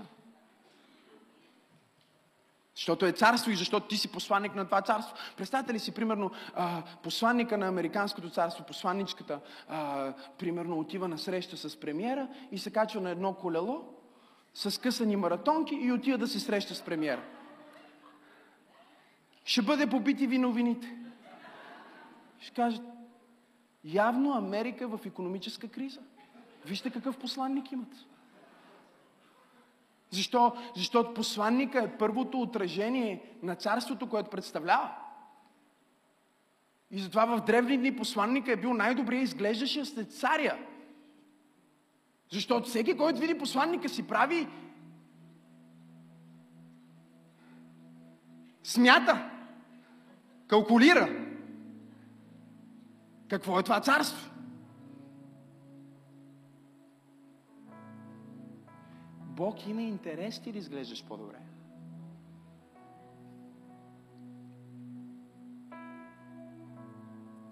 [2.81, 5.17] Защото е царство и защото ти си посланник на това царство.
[5.37, 11.57] Представете ли си, примерно, а, посланника на Американското царство, посланничката, а, примерно, отива на среща
[11.57, 13.85] с премиера и се качва на едно колело
[14.55, 17.23] с късани маратонки и отива да се среща с премиера.
[19.45, 20.97] Ще бъде побити ви новините.
[22.39, 22.83] Ще кажат,
[23.85, 26.01] явно Америка е в економическа криза.
[26.67, 28.07] Вижте какъв посланник имат.
[30.11, 30.53] Защо?
[30.77, 34.91] Защото посланника е първото отражение на царството, което представлява.
[36.91, 40.59] И затова в древни дни посланника е бил най-добре изглеждащия след царя.
[42.33, 44.49] Защото всеки, който види посланника си прави
[48.63, 49.31] смята,
[50.47, 51.09] калкулира
[53.29, 54.30] какво е това царство.
[59.41, 61.39] Бог има интерес ти да изглеждаш по-добре.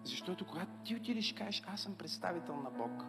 [0.04, 3.04] Защото когато ти отидеш и кажеш, аз съм представител на Бог,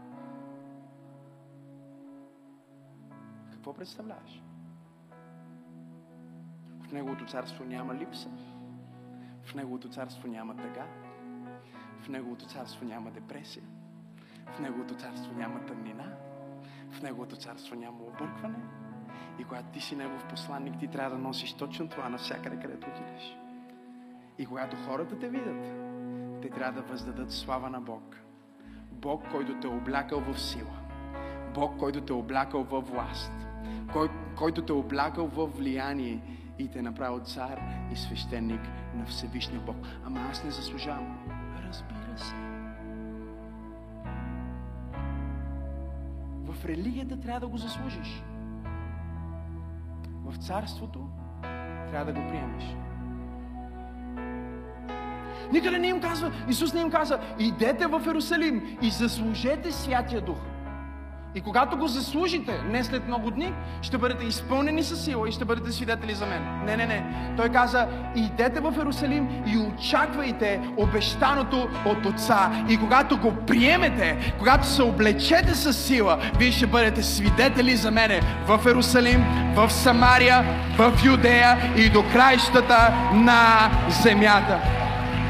[3.52, 4.44] какво представляваш?
[6.82, 8.30] В Неговото царство няма липса.
[9.44, 10.88] В Неговото царство няма тъга.
[12.02, 13.64] В Неговото царство няма депресия.
[14.48, 16.29] В Неговото царство няма тъмнина.
[16.92, 18.60] В Неговото царство няма объркване.
[19.40, 23.38] И когато ти си Негов посланник, ти трябва да носиш точно това навсякъде, където отидеш.
[24.38, 25.64] И когато хората те видят,
[26.42, 28.16] те трябва да въздадат слава на Бог.
[28.92, 30.80] Бог, който те е облякал в сила.
[31.54, 33.32] Бог, който те е облякал в власт.
[33.94, 36.22] Кой, който те е облякал в влияние
[36.60, 37.62] и те е направил цар
[37.92, 38.62] и свещеник
[38.96, 39.78] на Всевишния Бог.
[40.06, 41.18] Ама аз не заслужавам.
[41.68, 42.49] Разбира се.
[46.60, 48.24] В религията трябва да го заслужиш.
[50.26, 51.08] В царството
[51.90, 52.64] трябва да го приемеш.
[55.52, 60.38] Никъде не им казва, Исус не им каза, идете в Иерусалим и заслужете Святия Дух.
[61.36, 65.46] И когато го заслужите, не след много дни, ще бъдете изпълнени със сила и ще
[65.46, 66.66] бъдете свидетели за мен.
[66.66, 67.06] Не, не, не.
[67.38, 72.66] Той каза, идете в Иерусалим и очаквайте обещаното от Отца.
[72.70, 78.22] И когато го приемете, когато се облечете с сила, вие ще бъдете свидетели за мене
[78.48, 79.26] в Иерусалим,
[79.56, 80.46] в Самария,
[80.78, 84.60] в Юдея и до краищата на земята.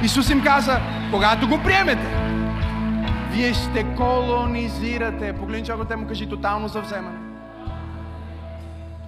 [0.03, 0.79] Исус им каза,
[1.11, 2.18] когато го приемете,
[3.39, 5.33] вие ще колонизирате.
[5.33, 7.17] Погледни те му кажи тотално завземане.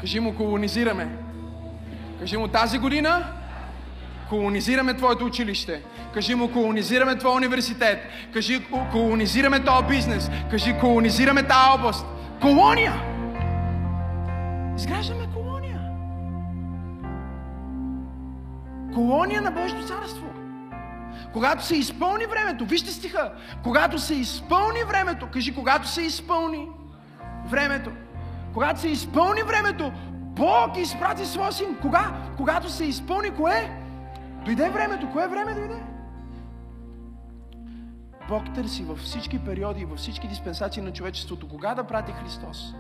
[0.02, 1.08] Кажи му колонизираме.
[2.20, 3.24] Кажи му тази година
[4.30, 5.82] колонизираме твоето училище.
[6.14, 8.00] Кажи му колонизираме твоя университет.
[8.34, 10.30] Кажи колонизираме този бизнес.
[10.52, 12.06] Кажи колонизираме тази област.
[12.42, 12.94] Колония!
[14.78, 15.80] Изграждаме колония.
[18.94, 20.41] Колония на Божието царство.
[21.34, 26.68] Когато се изпълни времето, вижте стиха, когато се изпълни времето, кажи, когато се изпълни
[27.50, 27.92] времето,
[28.54, 29.92] когато се изпълни времето,
[30.36, 31.78] Бог изпрати своя син.
[31.82, 32.12] Кога?
[32.38, 33.82] Когато се изпълни кое?
[34.46, 35.10] Дойде времето.
[35.12, 35.84] Кое време дойде?
[38.30, 42.74] Бог търси във всички периоди, във всички диспенсации на човечеството, кога да прати Христос.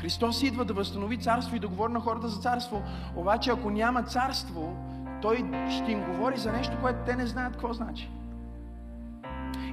[0.00, 2.82] Христос идва да възстанови царство и да говори на хората за царство.
[3.16, 4.76] Обаче, ако няма царство,
[5.22, 5.36] той
[5.70, 8.10] ще им говори за нещо, което те не знаят какво значи.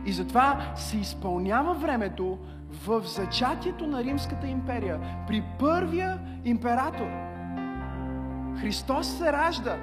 [0.05, 2.37] И затова се изпълнява времето
[2.85, 7.07] в зачатието на Римската империя, при първия император.
[8.61, 9.77] Христос се ражда.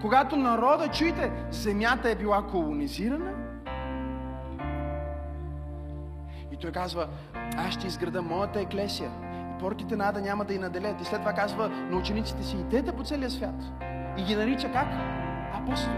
[0.00, 3.32] Когато народа, чуйте, земята е била колонизирана,
[6.52, 7.08] и той казва,
[7.56, 9.10] аз ще изграда моята еклесия.
[9.56, 11.00] И портите на Ада няма да и наделят.
[11.00, 13.85] И след това казва на учениците си, идете по целия свят.
[14.18, 14.88] И ги нарича как?
[15.54, 15.92] Апостол.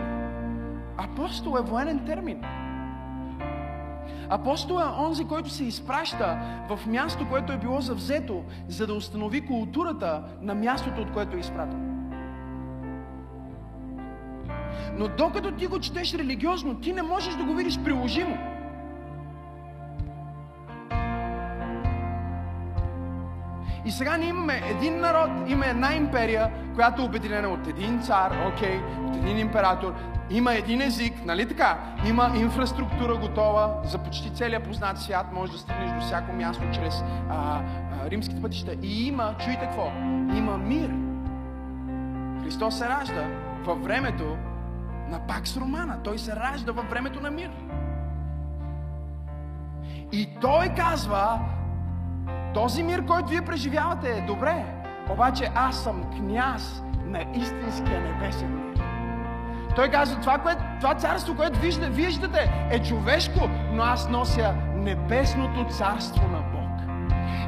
[0.97, 2.43] Апостол е военен термин.
[4.31, 6.39] Апостол е онзи, който се изпраща
[6.69, 11.41] в място, което е било завзето, за да установи културата на мястото, от което е
[11.41, 11.85] изпратен.
[14.99, 18.58] Но докато ти го четеш религиозно, ти не можеш да го видиш приложимо.
[23.89, 28.30] И сега ние имаме един народ, има една империя, която е обединена от един цар,
[28.55, 29.95] окей, okay, от един император,
[30.30, 31.78] има един език, нали така?
[32.07, 36.95] Има инфраструктура готова за почти целия познат свят, може да стигнеш до всяко място чрез
[37.30, 38.72] а, а, римските пътища.
[38.82, 39.86] И има, чуйте какво,
[40.36, 40.91] има мир.
[42.43, 43.24] Христос се ражда
[43.64, 44.36] във времето
[45.11, 45.99] на Пакс Романа.
[46.05, 47.51] Той се ражда във времето на мир.
[50.12, 51.41] И той казва,
[52.55, 54.65] този мир, който вие преживявате е добре,
[55.11, 58.85] обаче аз съм княз на истинския небесен мир.
[59.77, 65.67] Той казва, това, което, това царство, което виждате, виждате, е човешко, но аз нося небесното
[65.71, 66.59] царство на Бог.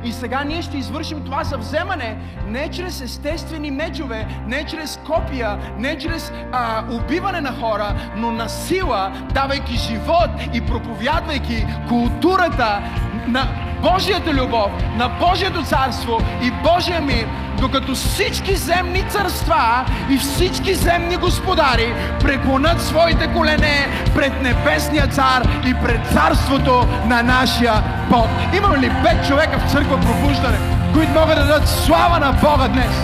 [0.05, 5.99] И сега ние ще извършим това съвземане не чрез естествени мечове, не чрез копия, не
[5.99, 12.83] чрез а, убиване на хора, но на сила, давайки живот и проповядвайки културата
[13.27, 17.27] на Божията любов, на Божието царство и Божия мир,
[17.61, 25.75] докато всички земни царства и всички земни господари преклонат своите колене пред небесния цар и
[25.75, 27.75] пред царството на нашия
[28.11, 28.27] Бог.
[28.57, 30.59] Имам ли пет човека в църква пробуждане,
[30.95, 32.97] които могат да дадат слава на Бога днес?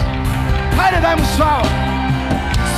[0.76, 1.68] Хайде дай му слава!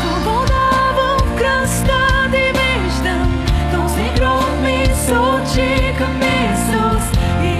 [0.01, 3.45] Свобода в кръста ти виждам,
[3.75, 6.88] този гроб ми сочи към Исус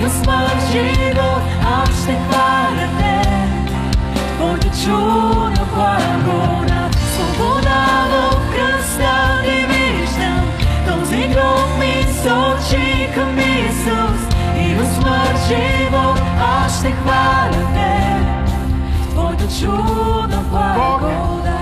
[0.09, 3.29] от смърт живот аз ще хваля те.
[4.37, 10.45] Твоето чудо благода, свобода в кръста ти виждам,
[10.89, 14.21] този гроб ми сочи към Исус
[14.61, 18.21] и от смърт живот аз ще хваля те.
[19.11, 21.59] Твоето чудо благода.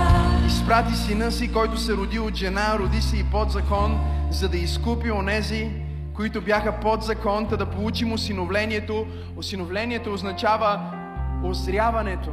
[0.47, 3.99] изпрати сина си, който се роди от жена, роди се и под закон,
[4.31, 5.71] за да изкупи онези,
[6.17, 9.05] които бяха под закон, да получим осиновлението.
[9.37, 10.79] Осиновлението означава
[11.43, 12.31] озряването.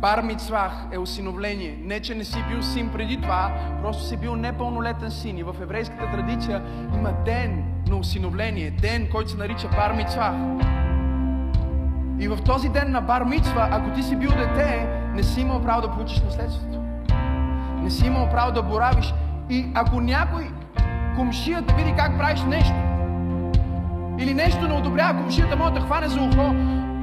[0.00, 1.78] Бар мицвах е осиновление.
[1.82, 5.38] Не, че не си бил син преди това, просто си бил непълнолетен син.
[5.38, 6.62] И в еврейската традиция
[6.94, 10.34] има ден на осиновление, ден, който се нарича бар мицвах.
[12.20, 15.62] И в този ден на бар мицва, ако ти си бил дете, не си имал
[15.62, 16.78] право да получиш наследството.
[17.82, 19.14] Не си имал право да боравиш.
[19.50, 20.50] И ако някой
[21.16, 22.74] комшия да види как правиш нещо,
[24.18, 26.54] Или нещо не одобрява, комшията може да хване за ухо.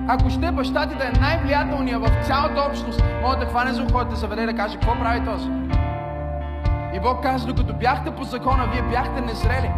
[0.07, 3.97] Ако ще баща ти да е най-влиятелният в цялата общност, може да хване за ухо,
[3.97, 5.49] да те заведе да каже, какво прави този?
[6.95, 9.72] И Бог каза, докато бяхте по закона, вие бяхте незрели.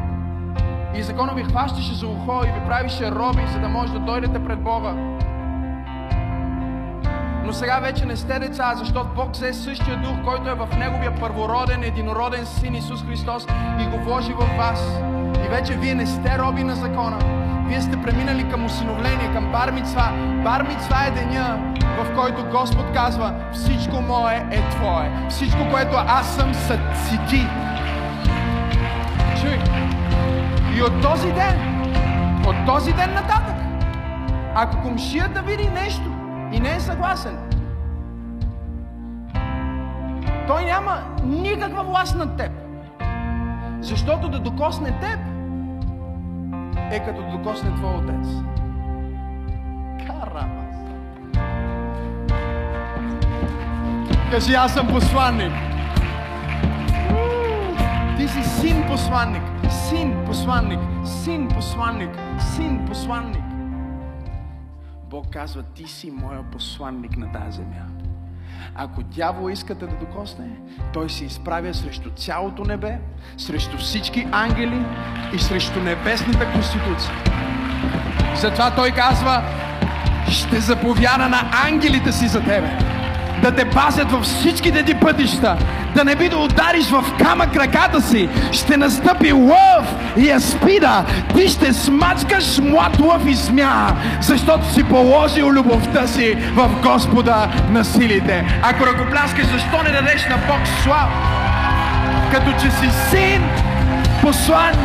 [0.96, 4.46] И закона ви хващаше за ухо и ви правише роби, за да може да дойдете
[4.46, 4.94] пред Бога.
[7.46, 11.16] Но сега вече не сте деца, защото Бог взе същия дух, който е в Неговия
[11.20, 13.48] първороден, единороден Син Исус Христос
[13.80, 15.00] и го вложи в вас.
[15.46, 17.18] И вече вие не сте роби на закона.
[17.68, 20.12] Вие сте преминали към усиновление, към бармицва.
[20.44, 25.28] Бармицва е деня, в който Господ казва, всичко мое е Твое.
[25.30, 27.48] Всичко, което аз съм, са си ти.
[29.42, 29.60] Чуй.
[30.78, 31.84] И от този ден,
[32.48, 33.56] от този ден нататък,
[34.56, 36.13] ако комшията види нещо
[36.54, 37.38] и не е съгласен,
[40.48, 42.52] той няма никаква власт над теб.
[43.82, 45.20] Защото да докосне теб
[46.92, 48.28] е като да докосне твой отец.
[50.08, 50.76] Карамас.
[54.32, 55.54] Кажи, аз съм посланник.
[58.18, 59.44] Ти си син посланник.
[59.70, 60.80] Син посланник.
[61.06, 62.10] Син посланник.
[62.40, 63.43] Син посланник.
[65.14, 67.86] Бог казва, ти си моя посланник на тази земя.
[68.76, 70.50] Ако дявол иска да докосне,
[70.94, 73.00] той се изправя срещу цялото небе,
[73.38, 74.86] срещу всички ангели
[75.34, 77.14] и срещу небесната конституция.
[78.36, 79.44] Затова той казва,
[80.32, 82.78] ще заповяда на ангелите си за тебе,
[83.44, 85.58] да те пазят във всичките ти пътища,
[85.96, 91.48] да не би да удариш в камък краката си, ще настъпи лъв и аспида, ти
[91.48, 98.60] ще смачкаш млад лъв и смя, защото си положил любовта си в Господа на силите.
[98.64, 101.12] Ако ръкопляскаш, защо не дадеш на Бог слава?
[102.32, 103.42] Като че си син,
[104.22, 104.80] посланник.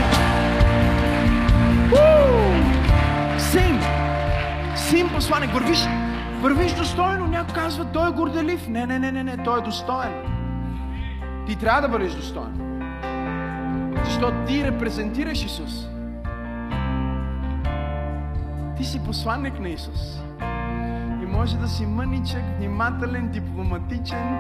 [3.39, 3.81] Син,
[4.77, 5.79] син посланник, вървиш,
[6.41, 7.27] вървиш достойно.
[7.27, 8.69] Някой казва, той е горделив.
[8.69, 10.13] Не, не, не, не, не, той е достоен.
[11.47, 12.83] Ти трябва да бъдеш достоен.
[14.05, 15.89] Защото ти репрезентираш Исус.
[18.77, 20.21] Ти си посланник на Исус.
[21.23, 24.39] И може да си мъничък, внимателен, дипломатичен,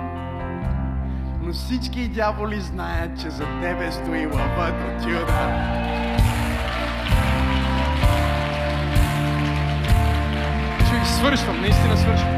[1.42, 5.78] но всички дяволи знаят, че за тебе стои лъвът от Юда.
[11.18, 12.34] Свършвам, наистина свършвам.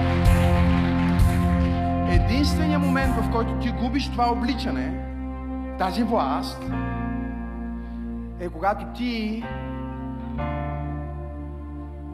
[2.11, 4.93] Единственият момент, в който ти губиш това обличане,
[5.79, 6.63] тази власт,
[8.41, 9.45] е когато ти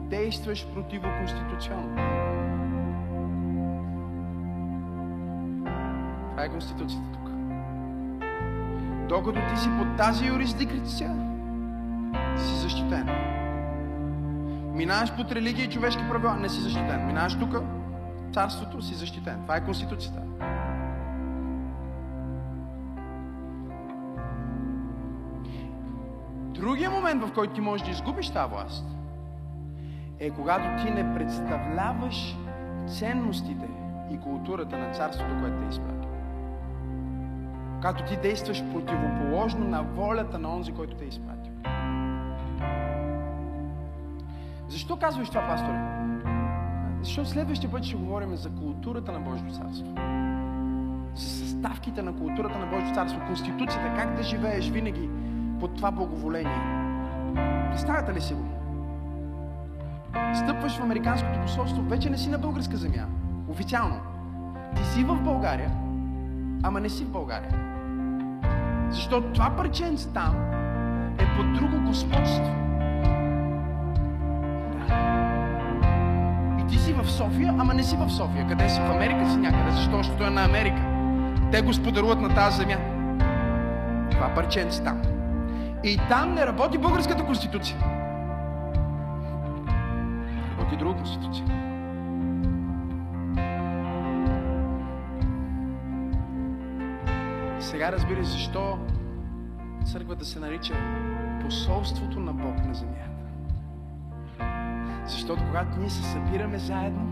[0.09, 1.95] действаш противоконституционно.
[6.31, 7.31] Това е конституцията тук.
[9.09, 11.15] Докато ти си под тази юрисдикция,
[12.37, 13.36] си защитен.
[14.77, 17.05] Минаваш под религия и човешки правила, не си защитен.
[17.05, 17.55] Минаваш тук,
[18.33, 19.41] царството, си защитен.
[19.41, 20.21] Това е конституцията.
[26.41, 28.85] Другия момент, в който ти можеш да изгубиш тази власт,
[30.19, 32.37] е когато ти не представляваш
[32.87, 33.67] ценностите
[34.11, 36.09] и културата на царството, което те е изпратил.
[37.75, 41.07] Когато ти действаш противоположно на волята на онзи, който те е
[44.87, 45.79] Защо казваш това, пасторе?
[47.01, 49.93] Защото следващия път ще говорим за културата на Божието царство.
[51.15, 55.09] За съставките на културата на Божието царство, конституцията, как да живееш винаги
[55.59, 56.61] под това благоволение.
[57.69, 58.45] Представяте ли си го?
[60.33, 63.05] Стъпваш в Американското посолство, вече не си на българска земя.
[63.47, 63.99] Официално.
[64.75, 65.71] Ти си в България,
[66.63, 67.51] ама не си в България.
[68.89, 70.35] Защото това парченце там
[71.19, 72.66] е под друго господство.
[77.03, 78.47] В София, ама не си в София.
[78.47, 78.79] Къде си?
[78.79, 79.71] В Америка си някъде.
[79.71, 79.97] Защо?
[79.97, 80.81] Защото е на Америка.
[81.51, 82.77] Те господаруват на тази земя.
[84.11, 85.01] Това парченце там.
[85.83, 87.77] И там не работи българската конституция.
[90.57, 91.45] Работи друга конституция.
[97.59, 98.77] Сега разбираш защо
[99.85, 100.73] църквата се нарича
[101.41, 103.06] посолството на Бог на земята.
[105.07, 107.07] Защото когато ние се събираме заедно,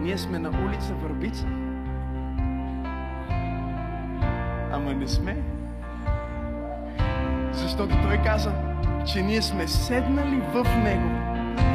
[0.00, 1.46] ние сме на улица Върбица.
[4.72, 5.36] Ама не сме.
[7.52, 8.52] Защото Той каза,
[9.06, 11.08] че ние сме седнали в Него,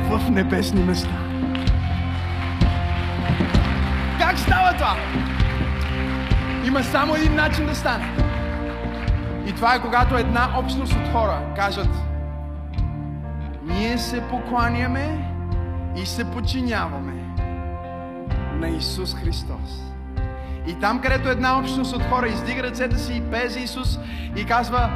[0.10, 1.20] в небесни места.
[4.20, 4.96] Как става това?
[6.68, 8.06] Има само един начин да стане.
[9.48, 12.09] И това е когато една общност от хора кажат
[13.70, 15.32] ние се покланяме
[15.96, 17.14] и се подчиняваме
[18.54, 19.84] на Исус Христос.
[20.68, 24.00] И там, където една общност от хора издига ръцете си и за Исус
[24.36, 24.90] и казва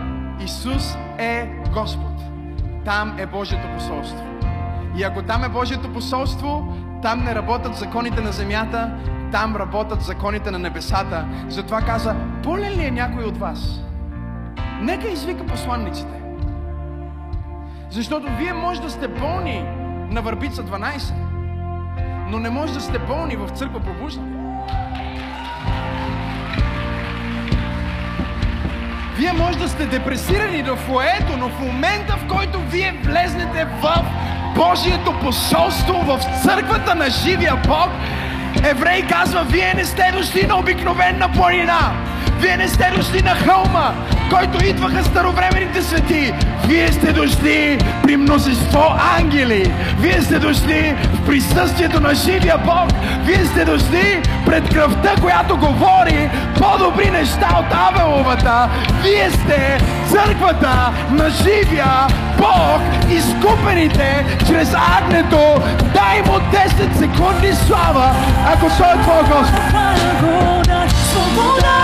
[0.43, 2.21] Исус е Господ.
[2.85, 4.25] Там е Божието посолство.
[4.97, 8.91] И ако там е Божието посолство, там не работят законите на земята,
[9.31, 11.27] там работят законите на небесата.
[11.49, 13.81] Затова каза, болен ли е някой от вас?
[14.81, 16.22] Нека извика посланниците.
[17.93, 19.65] Защото вие може да сте болни
[20.11, 21.13] на Върбица 12,
[22.29, 24.27] но не може да сте болни в църква пробуждане.
[29.17, 34.05] Вие може да сте депресирани в фоето, но в момента, в който вие влезнете в
[34.55, 37.89] Божието посолство, в църквата на живия Бог,
[38.69, 42.12] Еврей казва, вие не сте дошли на обикновена планина.
[42.43, 43.93] Вие не сте дошли на хълма,
[44.29, 46.33] който идваха старовременните свети.
[46.67, 48.83] Вие сте дошли при множество
[49.17, 49.73] ангели.
[49.99, 52.89] Вие сте дошли в присъствието на живия Бог.
[53.25, 56.29] Вие сте дошли пред кръвта, която говори
[56.59, 58.69] по-добри неща от Авеловата.
[59.03, 59.77] Вие сте
[60.09, 62.81] църквата на живия Бог,
[63.11, 65.61] изкупените чрез агнето.
[65.93, 68.15] Дай му 10 секунди слава,
[68.45, 69.61] ако той е твой Господ.
[69.71, 71.83] Благодат, свобода